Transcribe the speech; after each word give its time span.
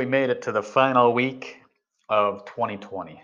we 0.00 0.06
made 0.06 0.30
it 0.30 0.40
to 0.40 0.50
the 0.50 0.62
final 0.62 1.12
week 1.12 1.58
of 2.08 2.46
2020. 2.46 3.20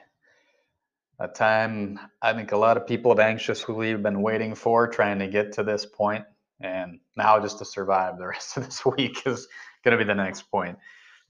A 1.19 1.27
time 1.27 1.99
I 2.21 2.35
think 2.35 2.53
a 2.53 2.59
lot 2.59 2.77
of 2.77 2.87
people 2.87 3.13
have 3.13 3.19
anxiously 3.19 3.95
been 3.95 4.21
waiting 4.21 4.55
for, 4.55 4.87
trying 4.87 5.21
to 5.21 5.27
get 5.27 5.53
to 5.53 5.63
this 5.63 5.87
point, 5.87 6.27
and 6.61 7.01
now 7.17 7.41
just 7.41 7.61
to 7.61 7.65
survive 7.65 8.19
the 8.19 8.27
rest 8.35 8.59
of 8.59 8.67
this 8.67 8.85
week 8.85 9.27
is 9.27 9.49
going 9.85 9.97
to 9.97 10.05
be 10.05 10.07
the 10.07 10.15
next 10.15 10.51
point. 10.51 10.77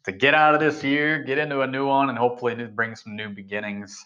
To 0.07 0.11
get 0.11 0.35
out 0.35 0.55
of 0.55 0.61
this 0.61 0.83
year, 0.83 1.23
get 1.23 1.39
into 1.39 1.61
a 1.61 1.67
new 1.69 1.87
one, 1.87 2.09
and 2.09 2.19
hopefully 2.19 2.57
bring 2.67 2.97
some 2.97 3.15
new 3.15 3.29
beginnings. 3.29 4.05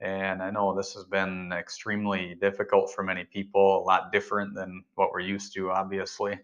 And 0.00 0.42
I 0.42 0.50
know 0.50 0.74
this 0.74 0.94
has 0.94 1.04
been 1.04 1.52
extremely 1.52 2.34
difficult 2.34 2.92
for 2.92 3.04
many 3.04 3.22
people, 3.22 3.78
a 3.78 3.84
lot 3.84 4.10
different 4.10 4.56
than 4.56 4.82
what 4.96 5.12
we're 5.12 5.20
used 5.20 5.54
to, 5.54 5.70
obviously. 5.70 6.40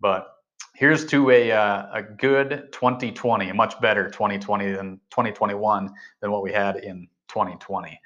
But 0.00 0.28
here's 0.74 1.06
to 1.06 1.30
a, 1.30 1.52
uh, 1.52 1.86
a 1.92 2.02
good 2.02 2.68
2020, 2.72 3.48
a 3.48 3.54
much 3.54 3.80
better 3.80 4.08
2020 4.08 4.72
than 4.72 5.00
2021 5.10 5.90
than 6.20 6.30
what 6.30 6.42
we 6.42 6.52
had 6.52 6.76
in 6.76 7.08
2020. 7.28 8.00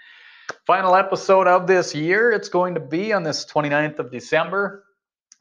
Final 0.67 0.95
episode 0.95 1.47
of 1.47 1.67
this 1.67 1.95
year. 1.95 2.33
It's 2.33 2.49
going 2.49 2.75
to 2.75 2.81
be 2.81 3.13
on 3.13 3.23
this 3.23 3.45
29th 3.47 3.99
of 3.99 4.11
December. 4.11 4.85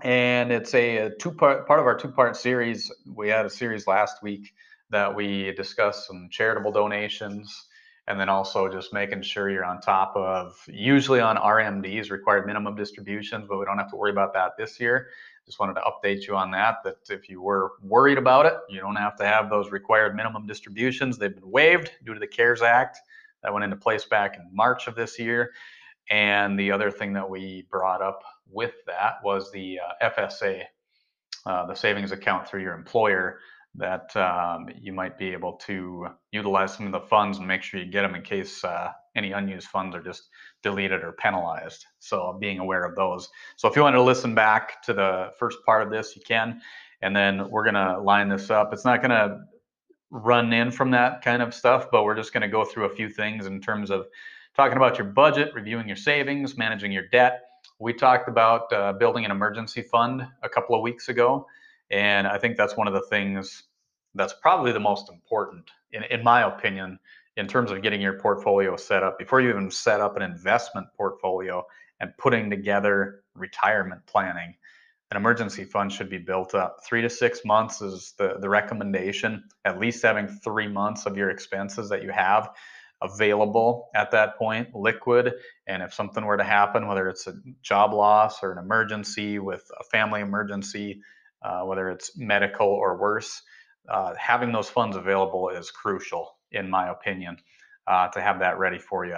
And 0.01 0.51
it's 0.51 0.73
a, 0.73 0.97
a 0.97 1.09
two 1.15 1.31
part 1.31 1.67
part 1.67 1.79
of 1.79 1.85
our 1.85 1.97
two 1.97 2.09
part 2.09 2.35
series. 2.35 2.91
We 3.05 3.29
had 3.29 3.45
a 3.45 3.49
series 3.49 3.87
last 3.87 4.21
week 4.21 4.53
that 4.89 5.15
we 5.15 5.53
discussed 5.53 6.07
some 6.07 6.27
charitable 6.29 6.71
donations 6.71 7.67
and 8.07 8.19
then 8.19 8.29
also 8.29 8.69
just 8.69 8.93
making 8.93 9.21
sure 9.21 9.49
you're 9.49 9.65
on 9.65 9.81
top 9.81 10.15
of 10.15 10.63
usually 10.67 11.19
on 11.19 11.37
RMDs 11.37 12.11
required 12.11 12.45
minimum 12.45 12.75
distributions, 12.75 13.45
but 13.47 13.57
we 13.57 13.65
don't 13.65 13.79
have 13.79 13.89
to 13.89 13.95
worry 13.95 14.11
about 14.11 14.33
that 14.33 14.51
this 14.57 14.79
year. 14.79 15.07
Just 15.45 15.59
wanted 15.59 15.75
to 15.75 15.81
update 15.81 16.27
you 16.27 16.35
on 16.35 16.51
that, 16.51 16.77
that 16.83 16.97
if 17.09 17.29
you 17.29 17.41
were 17.41 17.73
worried 17.81 18.17
about 18.17 18.45
it, 18.45 18.53
you 18.69 18.79
don't 18.79 18.95
have 18.95 19.15
to 19.17 19.25
have 19.25 19.49
those 19.49 19.71
required 19.71 20.15
minimum 20.15 20.45
distributions. 20.45 21.17
They've 21.17 21.33
been 21.33 21.49
waived 21.49 21.91
due 22.03 22.13
to 22.13 22.19
the 22.19 22.27
CARES 22.27 22.61
Act 22.61 22.99
that 23.43 23.53
went 23.53 23.63
into 23.63 23.75
place 23.75 24.05
back 24.05 24.37
in 24.37 24.49
March 24.51 24.87
of 24.87 24.95
this 24.95 25.19
year. 25.19 25.51
And 26.09 26.59
the 26.59 26.71
other 26.71 26.91
thing 26.91 27.13
that 27.13 27.27
we 27.27 27.65
brought 27.71 28.01
up 28.01 28.23
with 28.49 28.73
that 28.85 29.15
was 29.23 29.51
the 29.51 29.79
uh, 29.79 30.09
FSA, 30.09 30.63
uh, 31.45 31.65
the 31.65 31.75
savings 31.75 32.11
account 32.11 32.47
through 32.47 32.61
your 32.61 32.73
employer 32.73 33.39
that 33.77 34.15
um, 34.15 34.67
you 34.79 34.93
might 34.93 35.17
be 35.17 35.29
able 35.29 35.53
to 35.53 36.07
utilize 36.31 36.73
some 36.73 36.85
of 36.85 36.91
the 36.91 37.07
funds 37.07 37.37
and 37.37 37.47
make 37.47 37.61
sure 37.61 37.79
you 37.79 37.85
get 37.85 38.03
them 38.03 38.15
in 38.15 38.21
case 38.21 38.63
uh, 38.63 38.91
any 39.15 39.31
unused 39.31 39.67
funds 39.67 39.95
are 39.95 40.01
just 40.01 40.29
deleted 40.63 41.03
or 41.03 41.13
penalized. 41.13 41.85
So 41.99 42.37
being 42.39 42.59
aware 42.59 42.83
of 42.85 42.95
those. 42.95 43.29
So 43.57 43.67
if 43.67 43.75
you 43.75 43.81
want 43.81 43.95
to 43.95 44.01
listen 44.01 44.35
back 44.35 44.81
to 44.83 44.93
the 44.93 45.31
first 45.39 45.57
part 45.65 45.83
of 45.83 45.91
this, 45.91 46.15
you 46.15 46.21
can. 46.25 46.61
And 47.01 47.15
then 47.15 47.49
we're 47.49 47.63
going 47.63 47.75
to 47.75 47.99
line 47.99 48.29
this 48.29 48.49
up. 48.49 48.73
It's 48.73 48.85
not 48.85 49.01
going 49.01 49.11
to 49.11 49.39
run 50.09 50.53
in 50.53 50.71
from 50.71 50.91
that 50.91 51.21
kind 51.21 51.41
of 51.41 51.53
stuff, 51.53 51.87
but 51.91 52.03
we're 52.03 52.15
just 52.15 52.33
going 52.33 52.41
to 52.41 52.47
go 52.47 52.63
through 52.63 52.85
a 52.85 52.89
few 52.89 53.09
things 53.09 53.45
in 53.45 53.59
terms 53.61 53.91
of 53.91 54.07
talking 54.55 54.77
about 54.77 54.97
your 54.97 55.07
budget, 55.07 55.53
reviewing 55.53 55.87
your 55.87 55.97
savings, 55.97 56.57
managing 56.57 56.91
your 56.91 57.07
debt. 57.11 57.41
We 57.79 57.93
talked 57.93 58.29
about 58.29 58.71
uh, 58.71 58.93
building 58.93 59.25
an 59.25 59.31
emergency 59.31 59.81
fund 59.81 60.25
a 60.43 60.49
couple 60.49 60.75
of 60.75 60.81
weeks 60.81 61.09
ago. 61.09 61.45
And 61.91 62.27
I 62.27 62.37
think 62.37 62.57
that's 62.57 62.75
one 62.75 62.87
of 62.87 62.93
the 62.93 63.01
things 63.01 63.63
that's 64.15 64.33
probably 64.41 64.71
the 64.71 64.79
most 64.79 65.09
important, 65.09 65.69
in, 65.91 66.03
in 66.03 66.23
my 66.23 66.43
opinion, 66.43 66.99
in 67.37 67.47
terms 67.47 67.71
of 67.71 67.81
getting 67.81 68.01
your 68.01 68.17
portfolio 68.19 68.75
set 68.75 69.03
up. 69.03 69.19
Before 69.19 69.41
you 69.41 69.49
even 69.49 69.69
set 69.69 70.01
up 70.01 70.15
an 70.15 70.21
investment 70.21 70.87
portfolio 70.95 71.65
and 71.99 72.11
putting 72.17 72.49
together 72.49 73.23
retirement 73.35 74.01
planning, 74.05 74.55
an 75.11 75.17
emergency 75.17 75.63
fund 75.63 75.91
should 75.91 76.09
be 76.09 76.17
built 76.17 76.55
up. 76.55 76.79
Three 76.83 77.01
to 77.01 77.09
six 77.09 77.45
months 77.45 77.81
is 77.81 78.13
the, 78.17 78.37
the 78.39 78.49
recommendation, 78.49 79.43
at 79.63 79.79
least 79.79 80.01
having 80.01 80.27
three 80.27 80.67
months 80.67 81.05
of 81.05 81.15
your 81.15 81.29
expenses 81.29 81.89
that 81.89 82.01
you 82.03 82.09
have 82.11 82.49
available 83.01 83.89
at 83.93 84.09
that 84.11 84.37
point, 84.37 84.73
liquid. 84.73 85.33
And 85.67 85.83
if 85.83 85.93
something 85.93 86.25
were 86.25 86.37
to 86.37 86.43
happen, 86.43 86.87
whether 86.87 87.07
it's 87.09 87.27
a 87.27 87.35
job 87.61 87.93
loss 87.93 88.41
or 88.41 88.51
an 88.53 88.57
emergency 88.57 89.37
with 89.37 89.69
a 89.79 89.83
family 89.83 90.21
emergency, 90.21 91.01
uh, 91.45 91.61
whether 91.61 91.89
it's 91.89 92.17
medical 92.17 92.67
or 92.67 92.97
worse, 92.97 93.41
uh, 93.87 94.13
having 94.17 94.51
those 94.51 94.69
funds 94.69 94.97
available 94.97 95.49
is 95.49 95.69
crucial, 95.69 96.37
in 96.51 96.69
my 96.69 96.89
opinion, 96.89 97.37
uh, 97.85 98.07
to 98.07 98.19
have 98.19 98.39
that 98.39 98.57
ready 98.57 98.79
for 98.79 99.05
you. 99.05 99.17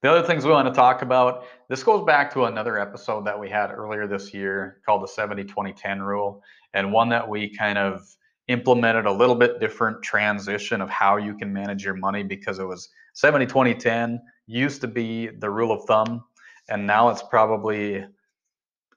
The 0.00 0.10
other 0.10 0.26
things 0.26 0.44
we 0.44 0.50
want 0.50 0.66
to 0.66 0.74
talk 0.74 1.02
about, 1.02 1.44
this 1.68 1.84
goes 1.84 2.04
back 2.04 2.32
to 2.32 2.46
another 2.46 2.78
episode 2.78 3.26
that 3.26 3.38
we 3.38 3.50
had 3.50 3.70
earlier 3.70 4.06
this 4.06 4.32
year 4.32 4.80
called 4.86 5.02
the 5.02 5.06
70 5.06 5.44
20 5.44 5.72
10 5.74 6.02
rule, 6.02 6.42
and 6.72 6.92
one 6.92 7.10
that 7.10 7.28
we 7.28 7.54
kind 7.54 7.78
of 7.78 8.00
implemented 8.48 9.06
a 9.06 9.12
little 9.12 9.36
bit 9.36 9.60
different 9.60 10.02
transition 10.02 10.80
of 10.80 10.88
how 10.90 11.18
you 11.18 11.36
can 11.36 11.52
manage 11.52 11.84
your 11.84 11.94
money 11.94 12.22
because 12.22 12.58
it 12.58 12.66
was 12.66 12.88
70 13.12 13.46
20 13.46 13.74
10 13.74 14.20
used 14.46 14.80
to 14.80 14.88
be 14.88 15.28
the 15.28 15.48
rule 15.48 15.70
of 15.70 15.84
thumb, 15.84 16.24
and 16.70 16.86
now 16.86 17.10
it's 17.10 17.22
probably 17.22 18.04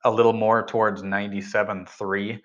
a 0.05 0.11
little 0.11 0.33
more 0.33 0.65
towards 0.65 1.03
97 1.03 1.87
3. 1.87 2.41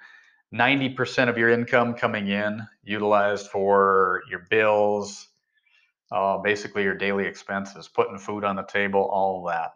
90% 0.52 1.28
of 1.28 1.38
your 1.38 1.50
income 1.50 1.94
coming 1.94 2.26
in 2.28 2.60
utilized 2.82 3.46
for 3.48 4.22
your 4.28 4.46
bills, 4.50 5.28
uh, 6.10 6.38
basically 6.38 6.82
your 6.82 6.96
daily 6.96 7.24
expenses, 7.26 7.86
putting 7.86 8.18
food 8.18 8.42
on 8.42 8.56
the 8.56 8.64
table, 8.64 9.08
all 9.12 9.44
that. 9.44 9.74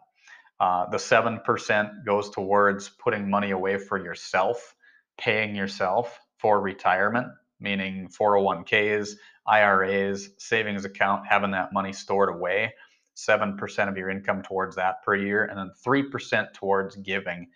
Uh, 0.59 0.89
the 0.89 0.97
7% 0.97 2.05
goes 2.05 2.29
towards 2.29 2.89
putting 2.89 3.29
money 3.29 3.51
away 3.51 3.77
for 3.77 4.03
yourself, 4.03 4.75
paying 5.17 5.55
yourself 5.55 6.19
for 6.39 6.59
retirement, 6.59 7.27
meaning 7.59 8.09
401ks, 8.09 9.11
IRAs, 9.47 10.29
savings 10.37 10.83
account, 10.83 11.25
having 11.27 11.51
that 11.51 11.71
money 11.71 11.93
stored 11.93 12.29
away. 12.29 12.73
7% 13.15 13.89
of 13.89 13.97
your 13.97 14.09
income 14.09 14.41
towards 14.41 14.75
that 14.75 15.03
per 15.03 15.15
year, 15.15 15.45
and 15.45 15.57
then 15.57 15.71
3% 15.85 16.53
towards 16.53 16.95
giving. 16.97 17.47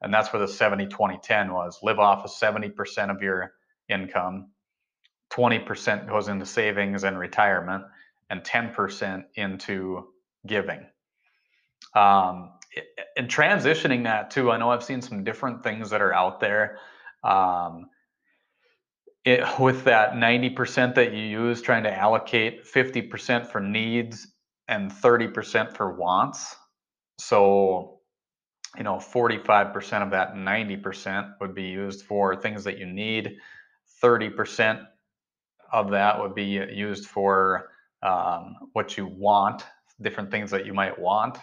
And 0.00 0.12
that's 0.12 0.32
where 0.32 0.40
the 0.40 0.48
70 0.48 0.86
20 0.86 1.18
10 1.22 1.52
was 1.52 1.78
live 1.82 1.98
off 1.98 2.24
of 2.24 2.30
70% 2.30 3.10
of 3.10 3.22
your 3.22 3.52
income, 3.88 4.50
20% 5.32 6.08
goes 6.08 6.28
into 6.28 6.46
savings 6.46 7.04
and 7.04 7.18
retirement, 7.18 7.84
and 8.30 8.42
10% 8.42 9.24
into 9.34 10.08
giving. 10.46 10.86
Um, 11.94 12.52
and 13.16 13.28
transitioning 13.28 14.04
that 14.04 14.30
too, 14.30 14.50
I 14.50 14.56
know 14.56 14.70
I've 14.70 14.84
seen 14.84 15.02
some 15.02 15.24
different 15.24 15.62
things 15.62 15.90
that 15.90 16.00
are 16.00 16.12
out 16.12 16.40
there. 16.40 16.78
Um, 17.22 17.86
it, 19.24 19.44
with 19.60 19.84
that 19.84 20.14
90% 20.14 20.94
that 20.96 21.12
you 21.12 21.22
use, 21.22 21.62
trying 21.62 21.84
to 21.84 21.96
allocate 21.96 22.64
50% 22.64 23.46
for 23.46 23.60
needs 23.60 24.31
and 24.72 24.90
30% 24.90 25.76
for 25.76 25.92
wants. 25.92 26.56
So 27.18 28.00
you 28.76 28.84
know 28.84 28.96
45% 28.96 30.02
of 30.02 30.10
that 30.10 30.34
90% 30.34 31.34
would 31.40 31.54
be 31.54 31.64
used 31.64 32.04
for 32.06 32.34
things 32.34 32.64
that 32.64 32.78
you 32.78 32.86
need. 32.86 33.36
30% 34.02 34.86
of 35.72 35.90
that 35.90 36.18
would 36.20 36.34
be 36.34 36.44
used 36.44 37.06
for 37.06 37.68
um, 38.02 38.56
what 38.72 38.96
you 38.96 39.06
want 39.06 39.64
different 40.00 40.30
things 40.30 40.50
that 40.50 40.66
you 40.66 40.74
might 40.74 40.98
want. 40.98 41.38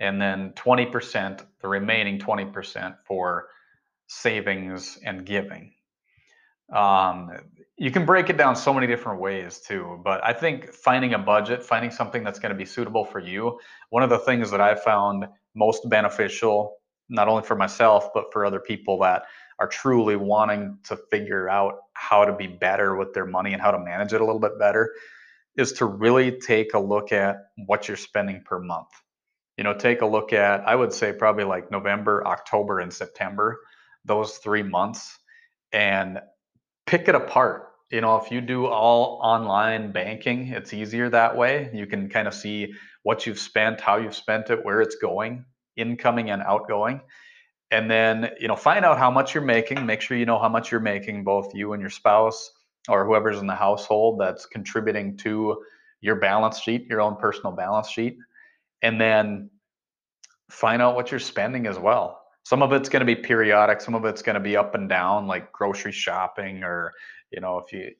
And 0.00 0.20
then 0.20 0.52
20% 0.52 1.44
the 1.60 1.68
remaining 1.68 2.18
20% 2.18 2.96
for 3.04 3.48
savings 4.06 4.98
and 5.04 5.26
giving. 5.26 5.72
Um, 6.72 7.32
you 7.78 7.90
can 7.90 8.04
break 8.04 8.28
it 8.28 8.36
down 8.36 8.56
so 8.56 8.74
many 8.74 8.86
different 8.86 9.20
ways 9.20 9.60
too 9.60 10.00
but 10.04 10.24
i 10.24 10.32
think 10.32 10.72
finding 10.72 11.14
a 11.14 11.18
budget 11.18 11.62
finding 11.62 11.90
something 11.90 12.24
that's 12.24 12.38
going 12.38 12.50
to 12.50 12.58
be 12.58 12.64
suitable 12.64 13.04
for 13.04 13.20
you 13.20 13.58
one 13.90 14.02
of 14.02 14.10
the 14.10 14.18
things 14.18 14.50
that 14.50 14.60
i 14.60 14.74
found 14.74 15.26
most 15.58 15.88
beneficial, 15.88 16.76
not 17.08 17.28
only 17.28 17.42
for 17.42 17.56
myself, 17.56 18.10
but 18.14 18.32
for 18.32 18.46
other 18.46 18.60
people 18.60 19.00
that 19.00 19.24
are 19.58 19.66
truly 19.66 20.16
wanting 20.16 20.78
to 20.84 20.96
figure 21.10 21.48
out 21.48 21.74
how 21.94 22.24
to 22.24 22.32
be 22.32 22.46
better 22.46 22.96
with 22.96 23.12
their 23.12 23.26
money 23.26 23.52
and 23.52 23.60
how 23.60 23.72
to 23.72 23.78
manage 23.78 24.12
it 24.12 24.20
a 24.20 24.24
little 24.24 24.40
bit 24.40 24.58
better, 24.58 24.94
is 25.56 25.72
to 25.72 25.84
really 25.84 26.30
take 26.30 26.74
a 26.74 26.78
look 26.78 27.12
at 27.12 27.36
what 27.66 27.88
you're 27.88 27.96
spending 27.96 28.40
per 28.44 28.60
month. 28.60 28.88
You 29.56 29.64
know, 29.64 29.74
take 29.74 30.02
a 30.02 30.06
look 30.06 30.32
at, 30.32 30.60
I 30.68 30.76
would 30.76 30.92
say 30.92 31.12
probably 31.12 31.42
like 31.42 31.72
November, 31.72 32.24
October, 32.24 32.78
and 32.78 32.92
September, 32.92 33.58
those 34.04 34.38
three 34.38 34.62
months, 34.62 35.18
and 35.72 36.20
pick 36.86 37.08
it 37.08 37.16
apart. 37.16 37.67
You 37.90 38.02
know, 38.02 38.16
if 38.16 38.30
you 38.30 38.40
do 38.40 38.66
all 38.66 39.18
online 39.22 39.92
banking, 39.92 40.48
it's 40.48 40.74
easier 40.74 41.08
that 41.10 41.36
way. 41.36 41.70
You 41.72 41.86
can 41.86 42.08
kind 42.08 42.28
of 42.28 42.34
see 42.34 42.74
what 43.02 43.26
you've 43.26 43.38
spent, 43.38 43.80
how 43.80 43.96
you've 43.96 44.14
spent 44.14 44.50
it, 44.50 44.62
where 44.62 44.82
it's 44.82 44.96
going, 44.96 45.44
incoming 45.76 46.30
and 46.30 46.42
outgoing. 46.42 47.00
And 47.70 47.90
then, 47.90 48.30
you 48.38 48.48
know, 48.48 48.56
find 48.56 48.84
out 48.84 48.98
how 48.98 49.10
much 49.10 49.34
you're 49.34 49.44
making. 49.44 49.84
Make 49.86 50.00
sure 50.02 50.16
you 50.16 50.26
know 50.26 50.38
how 50.38 50.48
much 50.48 50.70
you're 50.70 50.80
making, 50.80 51.24
both 51.24 51.54
you 51.54 51.72
and 51.72 51.80
your 51.80 51.90
spouse 51.90 52.50
or 52.88 53.06
whoever's 53.06 53.38
in 53.38 53.46
the 53.46 53.54
household 53.54 54.20
that's 54.20 54.46
contributing 54.46 55.16
to 55.18 55.62
your 56.00 56.16
balance 56.16 56.60
sheet, 56.60 56.86
your 56.88 57.00
own 57.00 57.16
personal 57.16 57.52
balance 57.52 57.88
sheet. 57.88 58.18
And 58.82 59.00
then 59.00 59.50
find 60.50 60.80
out 60.80 60.94
what 60.94 61.10
you're 61.10 61.20
spending 61.20 61.66
as 61.66 61.78
well. 61.78 62.17
Some 62.48 62.62
of 62.62 62.72
it's 62.72 62.88
going 62.88 63.00
to 63.00 63.14
be 63.14 63.14
periodic, 63.14 63.82
some 63.82 63.94
of 63.94 64.06
it's 64.06 64.22
going 64.22 64.32
to 64.32 64.40
be 64.40 64.56
up 64.56 64.74
and 64.74 64.88
down, 64.88 65.26
like 65.26 65.52
grocery 65.52 65.92
shopping, 65.92 66.62
or, 66.62 66.94
you 67.30 67.42
know, 67.42 67.58
if 67.58 67.74
you 67.74 67.90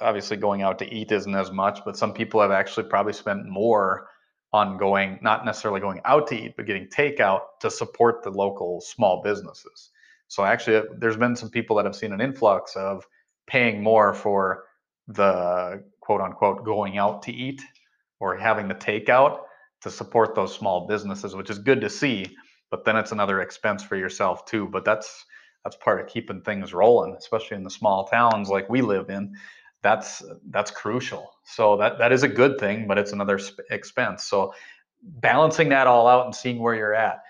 obviously 0.00 0.38
going 0.38 0.62
out 0.62 0.78
to 0.78 0.90
eat 0.90 1.12
isn't 1.12 1.34
as 1.34 1.52
much, 1.52 1.80
but 1.84 1.98
some 1.98 2.14
people 2.14 2.40
have 2.40 2.50
actually 2.50 2.88
probably 2.88 3.12
spent 3.12 3.46
more 3.46 4.08
on 4.54 4.78
going, 4.78 5.18
not 5.20 5.44
necessarily 5.44 5.82
going 5.82 6.00
out 6.06 6.28
to 6.28 6.34
eat, 6.34 6.54
but 6.56 6.64
getting 6.64 6.86
takeout 6.86 7.40
to 7.60 7.70
support 7.70 8.22
the 8.22 8.30
local 8.30 8.80
small 8.80 9.20
businesses. 9.22 9.90
So 10.28 10.46
actually, 10.46 10.76
uh, 10.78 10.84
there's 10.96 11.18
been 11.18 11.36
some 11.36 11.50
people 11.50 11.76
that 11.76 11.84
have 11.84 11.94
seen 11.94 12.14
an 12.14 12.22
influx 12.22 12.76
of 12.76 13.06
paying 13.46 13.82
more 13.82 14.14
for 14.14 14.64
the 15.08 15.84
quote 16.00 16.22
unquote 16.22 16.64
going 16.64 16.96
out 16.96 17.24
to 17.24 17.32
eat 17.32 17.60
or 18.18 18.34
having 18.34 18.66
the 18.66 18.74
takeout 18.74 19.40
to 19.82 19.90
support 19.90 20.34
those 20.34 20.54
small 20.54 20.86
businesses, 20.86 21.36
which 21.36 21.50
is 21.50 21.58
good 21.58 21.82
to 21.82 21.90
see. 21.90 22.34
But 22.70 22.84
then 22.84 22.96
it's 22.96 23.12
another 23.12 23.40
expense 23.40 23.82
for 23.82 23.96
yourself 23.96 24.46
too. 24.46 24.68
But 24.68 24.84
that's 24.84 25.26
that's 25.64 25.76
part 25.76 26.00
of 26.00 26.06
keeping 26.06 26.40
things 26.40 26.72
rolling, 26.72 27.14
especially 27.16 27.56
in 27.56 27.64
the 27.64 27.70
small 27.70 28.06
towns 28.06 28.48
like 28.48 28.68
we 28.70 28.80
live 28.80 29.10
in. 29.10 29.34
That's 29.82 30.22
that's 30.50 30.70
crucial. 30.70 31.32
So 31.44 31.76
that 31.78 31.98
that 31.98 32.12
is 32.12 32.22
a 32.22 32.28
good 32.28 32.58
thing, 32.58 32.86
but 32.86 32.98
it's 32.98 33.12
another 33.12 33.38
sp- 33.40 33.64
expense. 33.70 34.24
So 34.24 34.54
balancing 35.02 35.70
that 35.70 35.86
all 35.86 36.06
out 36.06 36.26
and 36.26 36.34
seeing 36.34 36.58
where 36.58 36.74
you're 36.74 36.94
at, 36.94 37.20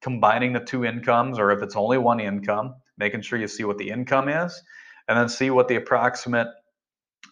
combining 0.00 0.52
the 0.52 0.60
two 0.60 0.84
incomes, 0.84 1.38
or 1.38 1.50
if 1.50 1.62
it's 1.62 1.76
only 1.76 1.98
one 1.98 2.20
income, 2.20 2.76
making 2.96 3.22
sure 3.22 3.38
you 3.38 3.48
see 3.48 3.64
what 3.64 3.78
the 3.78 3.90
income 3.90 4.28
is, 4.28 4.60
and 5.08 5.18
then 5.18 5.28
see 5.28 5.50
what 5.50 5.68
the 5.68 5.76
approximate 5.76 6.48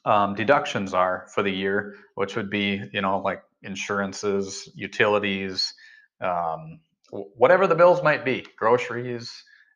um, 0.05 0.35
deductions 0.35 0.94
are 0.94 1.26
for 1.32 1.43
the 1.43 1.50
year, 1.50 1.97
which 2.14 2.37
would 2.37 2.50
be 2.50 2.82
you 2.93 3.00
know 3.00 3.20
like 3.20 3.43
insurances, 3.62 4.69
utilities, 4.75 5.75
um, 6.20 6.81
whatever 7.11 7.67
the 7.67 7.75
bills 7.75 8.03
might 8.03 8.25
be, 8.25 8.47
groceries, 8.56 9.32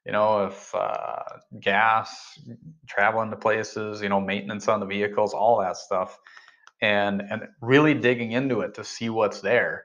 you 0.07 0.13
know, 0.13 0.47
if 0.47 0.75
uh, 0.75 1.23
gas, 1.61 2.39
traveling 2.89 3.31
to 3.31 3.37
places, 3.37 4.01
you 4.01 4.09
know, 4.09 4.21
maintenance 4.21 4.69
on 4.69 4.81
the 4.81 4.87
vehicles, 4.87 5.35
all 5.35 5.61
that 5.61 5.77
stuff, 5.77 6.19
and 6.83 7.23
and 7.31 7.43
really 7.61 7.95
digging 7.95 8.33
into 8.33 8.61
it 8.61 8.75
to 8.75 8.85
see 8.85 9.11
what's 9.11 9.41
there, 9.41 9.85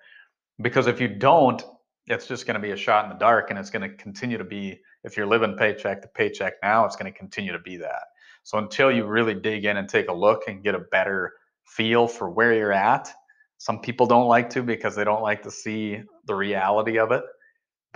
because 0.62 0.88
if 0.88 1.02
you 1.02 1.08
don't, 1.08 1.64
it's 2.08 2.28
just 2.28 2.46
going 2.46 2.56
to 2.56 2.62
be 2.62 2.72
a 2.72 2.78
shot 2.78 3.06
in 3.06 3.10
the 3.10 3.18
dark, 3.18 3.50
and 3.50 3.60
it's 3.60 3.70
going 3.70 3.90
to 3.90 3.96
continue 3.98 4.38
to 4.38 4.44
be. 4.46 4.80
If 5.04 5.18
you're 5.18 5.28
living 5.28 5.56
paycheck 5.56 6.02
to 6.02 6.08
paycheck 6.08 6.54
now, 6.64 6.86
it's 6.86 6.96
going 6.96 7.12
to 7.12 7.18
continue 7.18 7.52
to 7.52 7.60
be 7.60 7.78
that. 7.78 8.04
So 8.44 8.58
until 8.58 8.92
you 8.92 9.06
really 9.06 9.36
dig 9.36 9.66
in 9.66 9.78
and 9.78 9.88
take 9.90 10.08
a 10.08 10.14
look 10.14 10.44
and 10.48 10.64
get 10.64 10.76
a 10.76 10.80
better 10.80 11.34
feel 11.66 12.08
for 12.08 12.30
where 12.30 12.54
you're 12.54 12.72
at, 12.72 13.12
some 13.58 13.80
people 13.80 14.06
don't 14.06 14.28
like 14.28 14.50
to 14.52 14.64
because 14.64 14.96
they 14.96 15.04
don't 15.04 15.22
like 15.22 15.44
to 15.44 15.52
see 15.52 16.02
the 16.26 16.36
reality 16.36 17.00
of 17.00 17.12
it, 17.12 17.24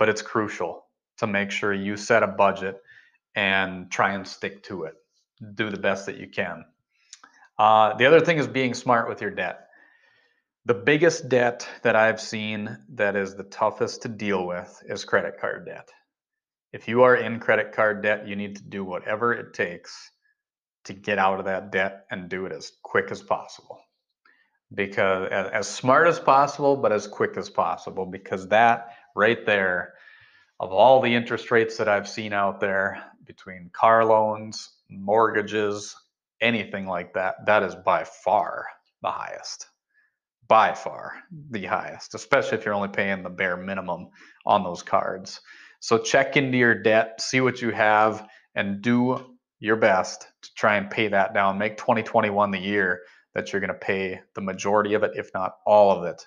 but 0.00 0.08
it's 0.08 0.22
crucial 0.22 0.86
to 1.18 1.26
make 1.26 1.50
sure 1.50 1.74
you 1.74 1.94
set 1.94 2.22
a 2.22 2.26
budget 2.26 2.82
and 3.36 3.90
try 3.90 4.14
and 4.14 4.26
stick 4.26 4.62
to 4.62 4.84
it. 4.84 4.94
Do 5.54 5.68
the 5.68 5.78
best 5.78 6.06
that 6.06 6.16
you 6.16 6.26
can. 6.26 6.64
Uh, 7.58 7.94
the 7.98 8.06
other 8.06 8.20
thing 8.20 8.38
is 8.38 8.48
being 8.48 8.72
smart 8.72 9.10
with 9.10 9.20
your 9.20 9.30
debt. 9.30 9.66
The 10.64 10.72
biggest 10.72 11.28
debt 11.28 11.68
that 11.82 11.96
I've 11.96 12.18
seen 12.18 12.78
that 12.94 13.14
is 13.14 13.34
the 13.34 13.44
toughest 13.44 14.00
to 14.02 14.08
deal 14.08 14.46
with 14.46 14.82
is 14.88 15.04
credit 15.04 15.38
card 15.38 15.66
debt. 15.66 15.90
If 16.72 16.88
you 16.88 17.02
are 17.02 17.16
in 17.16 17.38
credit 17.38 17.72
card 17.72 18.02
debt, 18.02 18.26
you 18.26 18.36
need 18.36 18.56
to 18.56 18.62
do 18.62 18.82
whatever 18.82 19.34
it 19.34 19.52
takes 19.52 20.10
to 20.84 20.94
get 20.94 21.18
out 21.18 21.40
of 21.40 21.44
that 21.44 21.72
debt 21.72 22.06
and 22.10 22.30
do 22.30 22.46
it 22.46 22.52
as 22.52 22.72
quick 22.82 23.10
as 23.10 23.22
possible. 23.22 23.82
Because 24.74 25.28
as 25.30 25.68
smart 25.68 26.06
as 26.06 26.18
possible, 26.18 26.76
but 26.76 26.90
as 26.90 27.06
quick 27.06 27.36
as 27.36 27.50
possible, 27.50 28.06
because 28.06 28.48
that 28.48 28.94
right 29.20 29.44
there 29.44 29.92
of 30.60 30.72
all 30.72 31.00
the 31.00 31.14
interest 31.14 31.50
rates 31.50 31.76
that 31.76 31.88
I've 31.88 32.08
seen 32.08 32.32
out 32.32 32.58
there 32.58 33.02
between 33.26 33.70
car 33.72 34.04
loans, 34.04 34.70
mortgages, 34.88 35.94
anything 36.40 36.86
like 36.86 37.12
that, 37.14 37.34
that 37.46 37.62
is 37.62 37.74
by 37.74 38.04
far 38.04 38.64
the 39.02 39.10
highest. 39.10 39.66
By 40.48 40.74
far 40.74 41.12
the 41.50 41.66
highest, 41.66 42.14
especially 42.14 42.58
if 42.58 42.64
you're 42.64 42.74
only 42.74 42.88
paying 42.88 43.22
the 43.22 43.30
bare 43.30 43.56
minimum 43.56 44.08
on 44.46 44.64
those 44.64 44.82
cards. 44.82 45.40
So 45.80 45.98
check 45.98 46.36
into 46.36 46.58
your 46.58 46.74
debt, 46.74 47.20
see 47.20 47.40
what 47.40 47.62
you 47.62 47.70
have, 47.70 48.26
and 48.54 48.82
do 48.82 49.36
your 49.60 49.76
best 49.76 50.26
to 50.42 50.50
try 50.56 50.76
and 50.76 50.90
pay 50.90 51.08
that 51.08 51.34
down. 51.34 51.58
Make 51.58 51.76
2021 51.76 52.50
the 52.50 52.58
year 52.58 53.02
that 53.34 53.52
you're 53.52 53.60
going 53.60 53.68
to 53.68 53.74
pay 53.74 54.20
the 54.34 54.40
majority 54.40 54.94
of 54.94 55.02
it, 55.04 55.12
if 55.14 55.30
not 55.34 55.56
all 55.66 55.90
of 55.92 56.04
it, 56.04 56.22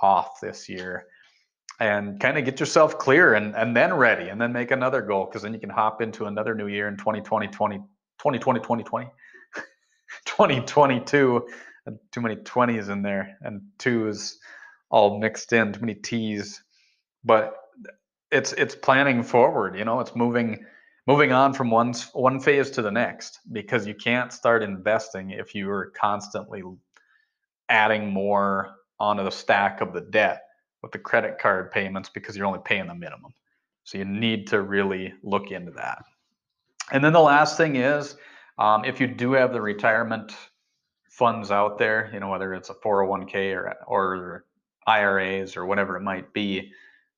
off 0.00 0.40
this 0.40 0.68
year 0.68 1.06
and 1.78 2.18
kind 2.20 2.38
of 2.38 2.44
get 2.44 2.58
yourself 2.58 2.98
clear 2.98 3.34
and, 3.34 3.54
and 3.54 3.76
then 3.76 3.92
ready 3.94 4.28
and 4.28 4.40
then 4.40 4.52
make 4.52 4.70
another 4.70 5.02
goal 5.02 5.26
because 5.26 5.42
then 5.42 5.52
you 5.52 5.60
can 5.60 5.70
hop 5.70 6.00
into 6.00 6.24
another 6.24 6.54
new 6.54 6.66
year 6.66 6.88
in 6.88 6.96
2020 6.96 7.48
20, 7.48 7.78
2020 8.18 8.58
2020 8.60 9.10
2022 10.24 11.46
too 12.12 12.20
many 12.20 12.36
20s 12.36 12.88
in 12.88 13.02
there 13.02 13.36
and 13.42 13.60
twos 13.78 14.38
all 14.90 15.18
mixed 15.18 15.52
in 15.52 15.72
too 15.72 15.80
many 15.80 15.94
t's. 15.94 16.62
But 17.24 17.54
it's 18.30 18.52
it's 18.52 18.74
planning 18.74 19.22
forward 19.22 19.76
you 19.78 19.84
know 19.84 20.00
it's 20.00 20.16
moving 20.16 20.64
moving 21.06 21.32
on 21.32 21.52
from 21.52 21.70
one 21.70 21.92
one 22.12 22.40
phase 22.40 22.70
to 22.70 22.82
the 22.82 22.90
next 22.90 23.40
because 23.52 23.86
you 23.86 23.94
can't 23.94 24.32
start 24.32 24.62
investing 24.62 25.30
if 25.30 25.54
you 25.54 25.70
are 25.70 25.92
constantly 25.96 26.62
adding 27.68 28.10
more 28.10 28.74
onto 28.98 29.22
the 29.22 29.30
stack 29.30 29.80
of 29.80 29.92
the 29.92 30.00
debt 30.00 30.42
with 30.82 30.92
the 30.92 30.98
credit 30.98 31.38
card 31.38 31.70
payments 31.72 32.08
because 32.08 32.36
you're 32.36 32.46
only 32.46 32.60
paying 32.64 32.86
the 32.86 32.94
minimum. 32.94 33.32
So 33.84 33.98
you 33.98 34.04
need 34.04 34.46
to 34.48 34.62
really 34.62 35.14
look 35.22 35.50
into 35.50 35.72
that. 35.72 36.04
And 36.92 37.02
then 37.02 37.12
the 37.12 37.20
last 37.20 37.56
thing 37.56 37.76
is 37.76 38.16
um, 38.58 38.84
if 38.84 39.00
you 39.00 39.06
do 39.06 39.32
have 39.32 39.52
the 39.52 39.60
retirement 39.60 40.34
funds 41.08 41.50
out 41.50 41.78
there, 41.78 42.10
you 42.12 42.20
know, 42.20 42.28
whether 42.28 42.54
it's 42.54 42.70
a 42.70 42.74
401k 42.74 43.54
or, 43.54 43.74
or 43.86 44.44
IRAs 44.86 45.56
or 45.56 45.66
whatever 45.66 45.96
it 45.96 46.02
might 46.02 46.32
be, 46.32 46.72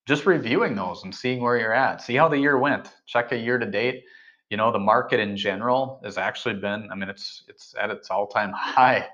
just 0.07 0.25
reviewing 0.25 0.75
those 0.75 1.05
and 1.05 1.15
seeing 1.15 1.43
where 1.43 1.59
you're 1.59 1.75
at. 1.75 2.01
See 2.01 2.15
how 2.15 2.29
the 2.29 2.39
year 2.39 2.59
went. 2.59 2.93
Check 3.07 3.33
a 3.33 3.37
year 3.37 3.59
to 3.59 3.67
date. 3.67 4.05
You 4.51 4.57
know, 4.57 4.73
the 4.73 4.79
market 4.79 5.21
in 5.21 5.37
general 5.37 6.01
has 6.03 6.17
actually 6.17 6.55
been, 6.55 6.89
I 6.91 6.95
mean, 6.95 7.11
it's 7.11 7.45
it's 7.49 7.75
at 7.79 7.91
its 7.91 8.11
all-time 8.11 8.53
high, 8.57 9.07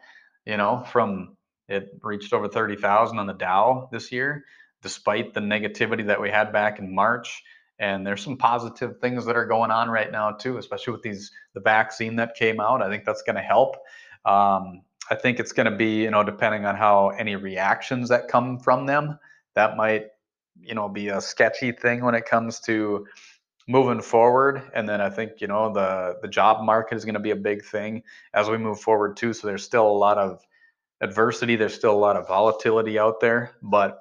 you 0.46 0.56
know, 0.56 0.84
from 0.92 1.36
it 1.68 1.98
reached 2.02 2.32
over 2.32 2.48
30,000 2.48 3.18
on 3.18 3.26
the 3.26 3.32
Dow 3.32 3.88
this 3.90 4.12
year, 4.12 4.44
despite 4.82 5.34
the 5.34 5.40
negativity 5.40 6.06
that 6.06 6.20
we 6.20 6.30
had 6.30 6.52
back 6.52 6.78
in 6.78 6.94
March. 6.94 7.42
And 7.78 8.06
there's 8.06 8.22
some 8.22 8.36
positive 8.36 8.98
things 9.00 9.24
that 9.24 9.36
are 9.36 9.46
going 9.46 9.70
on 9.70 9.90
right 9.90 10.10
now 10.10 10.30
too, 10.32 10.58
especially 10.58 10.92
with 10.92 11.02
these 11.02 11.32
the 11.54 11.60
vaccine 11.60 12.16
that 12.16 12.36
came 12.36 12.60
out. 12.60 12.82
I 12.82 12.88
think 12.88 13.04
that's 13.04 13.22
going 13.22 13.36
to 13.36 13.42
help. 13.42 13.76
Um, 14.24 14.82
I 15.10 15.16
think 15.16 15.40
it's 15.40 15.52
going 15.52 15.70
to 15.70 15.76
be, 15.76 16.02
you 16.02 16.10
know, 16.10 16.22
depending 16.22 16.64
on 16.64 16.76
how 16.76 17.08
any 17.10 17.36
reactions 17.36 18.08
that 18.08 18.28
come 18.28 18.58
from 18.58 18.86
them, 18.86 19.18
that 19.54 19.76
might, 19.76 20.06
you 20.60 20.74
know, 20.74 20.88
be 20.88 21.08
a 21.08 21.20
sketchy 21.20 21.72
thing 21.72 22.04
when 22.04 22.14
it 22.14 22.26
comes 22.26 22.60
to 22.60 23.06
moving 23.66 24.00
forward. 24.00 24.62
And 24.74 24.88
then 24.88 25.00
I 25.00 25.10
think, 25.10 25.40
you 25.40 25.46
know, 25.46 25.72
the 25.72 26.16
the 26.22 26.28
job 26.28 26.64
market 26.64 26.96
is 26.96 27.04
going 27.04 27.14
to 27.14 27.20
be 27.20 27.32
a 27.32 27.36
big 27.36 27.64
thing 27.64 28.02
as 28.32 28.48
we 28.48 28.56
move 28.56 28.80
forward 28.80 29.16
too. 29.16 29.32
So 29.32 29.46
there's 29.46 29.64
still 29.64 29.86
a 29.86 29.98
lot 29.98 30.16
of 30.16 30.44
adversity. 31.04 31.54
There's 31.54 31.74
still 31.74 31.92
a 31.92 31.96
lot 31.96 32.16
of 32.16 32.26
volatility 32.26 32.98
out 32.98 33.20
there, 33.20 33.52
but 33.62 34.00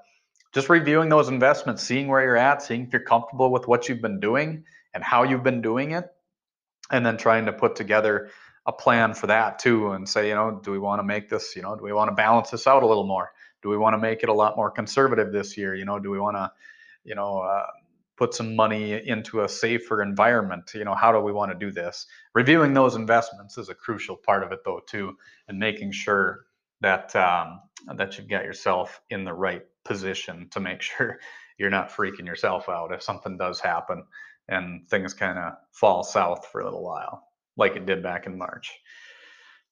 just 0.54 0.70
reviewing 0.70 1.10
those 1.10 1.28
investments, 1.30 1.84
seeing 1.84 2.08
where 2.08 2.24
you're 2.24 2.38
at, 2.38 2.62
seeing 2.62 2.84
if 2.84 2.94
you're 2.94 3.04
comfortable 3.04 3.52
with 3.52 3.68
what 3.68 3.90
you've 3.90 4.02
been 4.02 4.20
doing 4.20 4.64
and 4.94 5.04
how 5.04 5.24
you've 5.24 5.44
been 5.44 5.62
doing 5.62 5.92
it, 5.92 6.06
and 6.92 7.06
then 7.06 7.18
trying 7.18 7.46
to 7.46 7.54
put 7.54 7.76
together 7.76 8.30
a 8.66 8.72
plan 8.72 9.14
for 9.14 9.28
that 9.28 9.60
too 9.60 9.92
and 9.92 10.08
say, 10.08 10.30
you 10.30 10.36
know, 10.36 10.60
do 10.64 10.72
we 10.72 10.80
want 10.80 11.00
to 11.00 11.04
make 11.04 11.30
this, 11.30 11.56
you 11.56 11.62
know, 11.62 11.76
do 11.76 11.84
we 11.84 11.92
want 11.92 12.10
to 12.10 12.16
balance 12.16 12.50
this 12.50 12.68
out 12.68 12.84
a 12.84 12.88
little 12.88 13.06
more? 13.06 13.32
Do 13.62 13.70
we 13.70 13.78
want 13.78 13.94
to 13.94 13.98
make 13.98 14.24
it 14.24 14.30
a 14.30 14.34
lot 14.34 14.56
more 14.56 14.72
conservative 14.72 15.32
this 15.32 15.58
year? 15.58 15.76
You 15.76 15.86
know, 15.86 16.00
do 16.00 16.10
we 16.10 16.20
want 16.20 16.38
to, 16.38 16.52
you 17.04 17.16
know, 17.16 17.40
uh, 17.40 17.66
put 18.16 18.34
some 18.34 18.56
money 18.56 19.02
into 19.08 19.42
a 19.42 19.50
safer 19.50 20.02
environment? 20.02 20.72
You 20.74 20.86
know, 20.86 20.96
how 20.96 21.12
do 21.12 21.20
we 21.20 21.32
want 21.32 21.52
to 21.52 21.58
do 21.58 21.72
this? 21.72 22.06
Reviewing 22.36 22.74
those 22.74 22.96
investments 22.96 23.58
is 23.58 23.70
a 23.70 23.76
crucial 23.76 24.16
part 24.16 24.44
of 24.44 24.52
it 24.52 24.60
though 24.64 24.82
too, 24.86 25.18
and 25.48 25.58
making 25.58 25.92
sure 25.92 26.46
that 26.84 27.16
um, 27.16 27.62
that 27.98 28.18
you've 28.18 28.30
got 28.30 28.46
yourself 28.46 29.02
in 29.10 29.24
the 29.24 29.34
right 29.34 29.64
position 29.84 30.48
to 30.52 30.60
make 30.60 30.82
sure 30.84 31.20
you're 31.58 31.70
not 31.70 31.90
freaking 31.90 32.26
yourself 32.26 32.70
out 32.70 32.94
if 32.94 33.02
something 33.02 33.38
does 33.38 33.60
happen 33.60 34.04
and 34.50 34.88
things 34.90 35.14
kind 35.14 35.40
of 35.40 35.54
fall 35.72 36.04
south 36.04 36.48
for 36.52 36.62
a 36.62 36.66
little 36.66 36.84
while, 36.84 37.28
like 37.58 37.76
it 37.76 37.86
did 37.86 38.04
back 38.04 38.26
in 38.26 38.38
March. 38.38 38.78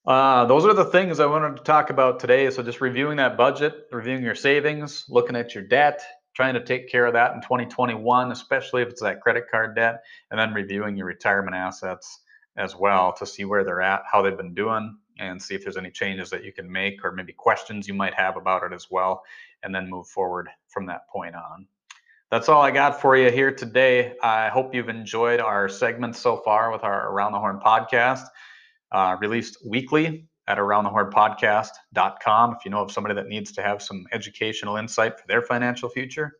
Uh, 0.06 0.46
those 0.46 0.64
are 0.64 0.74
the 0.74 0.84
things 0.84 1.20
I 1.20 1.26
wanted 1.26 1.58
to 1.58 1.62
talk 1.62 1.90
about 1.90 2.18
today. 2.18 2.50
So 2.50 2.62
just 2.62 2.80
reviewing 2.80 3.18
that 3.18 3.36
budget, 3.36 3.86
reviewing 3.92 4.22
your 4.22 4.34
savings, 4.34 5.04
looking 5.08 5.36
at 5.36 5.54
your 5.54 5.62
debt, 5.62 6.02
trying 6.34 6.54
to 6.54 6.64
take 6.64 6.90
care 6.90 7.06
of 7.06 7.12
that 7.12 7.34
in 7.34 7.42
2021, 7.42 8.32
especially 8.32 8.82
if 8.82 8.88
it's 8.88 9.02
that 9.02 9.20
credit 9.20 9.44
card 9.50 9.76
debt, 9.76 10.02
and 10.30 10.40
then 10.40 10.54
reviewing 10.54 10.96
your 10.96 11.06
retirement 11.06 11.54
assets 11.54 12.20
as 12.56 12.74
well 12.74 13.12
to 13.12 13.26
see 13.26 13.44
where 13.44 13.64
they're 13.64 13.82
at, 13.82 14.02
how 14.10 14.22
they've 14.22 14.36
been 14.36 14.54
doing, 14.54 14.96
and 15.18 15.40
see 15.40 15.54
if 15.54 15.62
there's 15.62 15.76
any 15.76 15.90
changes 15.90 16.30
that 16.30 16.44
you 16.44 16.52
can 16.52 16.70
make 16.70 17.04
or 17.04 17.12
maybe 17.12 17.32
questions 17.32 17.86
you 17.88 17.94
might 17.94 18.14
have 18.14 18.36
about 18.36 18.62
it 18.62 18.72
as 18.72 18.90
well, 18.90 19.22
and 19.62 19.74
then 19.74 19.88
move 19.88 20.06
forward 20.06 20.48
from 20.68 20.86
that 20.86 21.08
point 21.08 21.34
on. 21.34 21.66
That's 22.30 22.48
all 22.48 22.62
I 22.62 22.70
got 22.70 23.00
for 23.00 23.16
you 23.16 23.30
here 23.30 23.52
today. 23.54 24.14
I 24.22 24.48
hope 24.48 24.74
you've 24.74 24.88
enjoyed 24.88 25.38
our 25.38 25.68
segments 25.68 26.18
so 26.18 26.38
far 26.38 26.72
with 26.72 26.82
our 26.82 27.10
Around 27.10 27.32
the 27.32 27.38
Horn 27.38 27.60
podcast, 27.64 28.24
uh, 28.90 29.16
released 29.20 29.58
weekly. 29.66 30.28
at 30.48 30.58
aroundthehornpodcast.com. 30.58 32.56
If 32.58 32.64
you 32.64 32.70
know 32.72 32.80
of 32.80 32.90
somebody 32.90 33.14
that 33.14 33.28
needs 33.28 33.52
to 33.52 33.62
have 33.62 33.80
some 33.80 34.06
educational 34.12 34.76
insight 34.76 35.18
for 35.18 35.26
their 35.28 35.40
financial 35.42 35.88
future, 35.88 36.38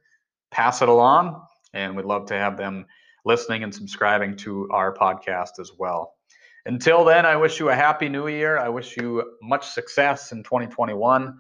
pass 0.50 0.83
it 0.83 0.88
along. 0.88 1.47
And 1.73 1.95
we'd 1.97 2.05
love 2.05 2.26
to 2.26 2.35
have 2.35 2.57
them 2.57 2.87
listening 3.25 3.62
and 3.62 3.73
subscribing 3.75 4.37
to 4.38 4.69
our 4.71 4.93
podcast 4.93 5.61
as 5.61 5.71
well. 5.79 6.14
Until 6.66 7.04
then, 7.04 7.26
I 7.26 7.37
wish 7.37 7.59
you 7.59 7.71
a 7.71 7.75
happy 7.75 8.09
new 8.09 8.28
year. 8.28 8.59
I 8.59 8.69
wish 8.69 8.97
you 8.97 9.37
much 9.42 9.69
success 9.69 10.33
in 10.33 10.45
2021. 10.45 11.38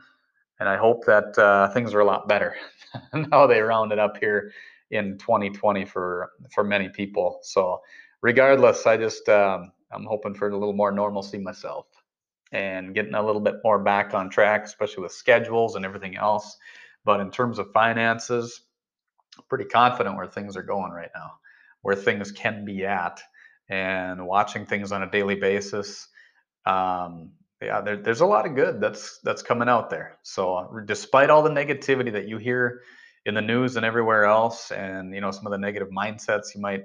And 0.60 0.68
I 0.68 0.76
hope 0.76 1.04
that 1.06 1.36
uh, 1.38 1.72
things 1.72 1.94
are 1.94 2.00
a 2.00 2.04
lot 2.04 2.28
better 2.28 2.54
now 3.14 3.46
they 3.46 3.60
rounded 3.60 3.98
up 3.98 4.16
here 4.18 4.52
in 4.90 5.18
2020 5.18 5.84
for 5.84 6.30
for 6.52 6.64
many 6.64 6.88
people. 6.88 7.40
So 7.42 7.80
regardless, 8.20 8.86
I 8.86 8.96
just 8.96 9.28
um, 9.28 9.72
I'm 9.92 10.04
hoping 10.04 10.34
for 10.34 10.48
a 10.48 10.56
little 10.56 10.74
more 10.74 10.92
normalcy 10.92 11.38
myself 11.38 11.86
and 12.52 12.94
getting 12.94 13.14
a 13.14 13.22
little 13.24 13.40
bit 13.40 13.56
more 13.64 13.78
back 13.78 14.14
on 14.14 14.28
track, 14.28 14.64
especially 14.64 15.02
with 15.02 15.12
schedules 15.12 15.74
and 15.74 15.84
everything 15.84 16.16
else. 16.16 16.56
But 17.04 17.20
in 17.20 17.30
terms 17.30 17.58
of 17.58 17.72
finances, 17.72 18.62
pretty 19.48 19.64
confident 19.64 20.16
where 20.16 20.26
things 20.26 20.56
are 20.56 20.62
going 20.62 20.92
right 20.92 21.10
now, 21.14 21.32
where 21.80 21.96
things 21.96 22.30
can 22.30 22.64
be 22.64 22.84
at, 22.84 23.22
and 23.72 24.26
watching 24.26 24.66
things 24.66 24.92
on 24.92 25.02
a 25.02 25.10
daily 25.10 25.34
basis. 25.34 26.06
Um, 26.66 27.30
yeah, 27.62 27.80
there, 27.80 27.96
there's 27.96 28.20
a 28.20 28.26
lot 28.26 28.44
of 28.44 28.54
good 28.54 28.82
that's 28.82 29.18
that's 29.24 29.42
coming 29.42 29.68
out 29.68 29.88
there. 29.88 30.18
So 30.22 30.82
despite 30.84 31.30
all 31.30 31.42
the 31.42 31.50
negativity 31.50 32.12
that 32.12 32.28
you 32.28 32.36
hear 32.36 32.82
in 33.24 33.34
the 33.34 33.40
news 33.40 33.76
and 33.76 33.86
everywhere 33.86 34.26
else, 34.26 34.72
and 34.72 35.14
you 35.14 35.22
know 35.22 35.30
some 35.30 35.46
of 35.46 35.52
the 35.52 35.58
negative 35.58 35.88
mindsets 35.88 36.54
you 36.54 36.60
might 36.60 36.82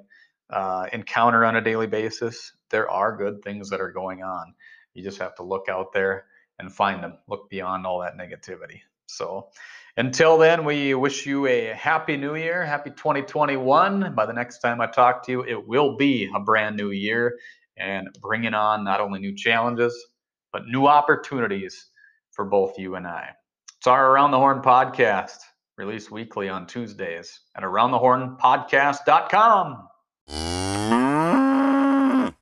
uh, 0.49 0.85
encounter 0.93 1.43
on 1.43 1.57
a 1.57 1.61
daily 1.61 1.87
basis, 1.87 2.53
there 2.69 2.89
are 2.89 3.17
good 3.17 3.43
things 3.43 3.69
that 3.69 3.81
are 3.81 3.91
going 3.91 4.23
on. 4.23 4.53
You 4.93 5.03
just 5.03 5.19
have 5.19 5.35
to 5.35 5.43
look 5.43 5.67
out 5.67 5.91
there 5.91 6.25
and 6.57 6.73
find 6.73 7.03
them. 7.03 7.17
Look 7.27 7.49
beyond 7.49 7.85
all 7.85 7.99
that 7.99 8.17
negativity. 8.17 8.79
So 9.07 9.49
until 9.97 10.37
then, 10.37 10.63
we 10.63 10.93
wish 10.93 11.25
you 11.25 11.47
a 11.47 11.73
happy 11.73 12.15
new 12.17 12.35
year, 12.35 12.63
happy 12.63 12.91
2021. 12.91 14.13
By 14.15 14.27
the 14.27 14.33
next 14.33 14.59
time 14.59 14.79
I 14.79 14.85
talk 14.87 15.25
to 15.25 15.31
you, 15.31 15.43
it 15.43 15.67
will 15.67 15.97
be 15.97 16.29
a 16.33 16.39
brand 16.39 16.77
new 16.77 16.91
year 16.91 17.37
and 17.77 18.07
bringing 18.21 18.53
on 18.53 18.83
not 18.83 19.01
only 19.01 19.19
new 19.19 19.35
challenges, 19.35 19.97
but 20.53 20.67
new 20.67 20.85
opportunities 20.85 21.87
for 22.31 22.45
both 22.45 22.77
you 22.77 22.93
and 22.95 23.07
I. 23.07 23.29
It's 23.79 23.87
our 23.87 24.11
Around 24.11 24.29
the 24.31 24.37
Horn 24.37 24.61
podcast, 24.61 25.39
released 25.77 26.11
weekly 26.11 26.47
on 26.47 26.67
Tuesdays 26.67 27.39
at 27.55 27.63
aroundthehornpodcast.com. 27.63 29.87